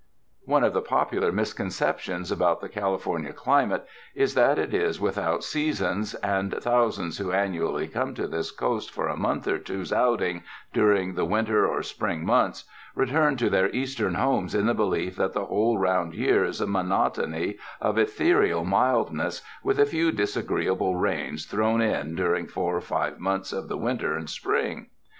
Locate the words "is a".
16.45-16.65